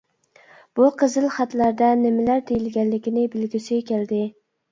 [0.77, 4.23] بۇ قىزىل خەتلەردە نېمىلەر دېيىلگەنلىكىنى بىلگۈسى كەلدى.